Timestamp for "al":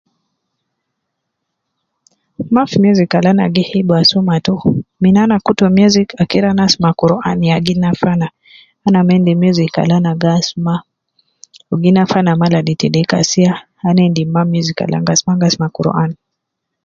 3.17-3.25, 9.81-9.91, 14.83-14.91